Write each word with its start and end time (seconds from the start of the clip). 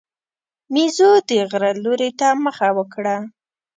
مېزو 0.73 1.11
د 1.27 1.29
غره 1.49 1.71
لوري 1.83 2.11
ته 2.19 2.27
مخه 2.43 2.67
وکړه. 2.77 3.15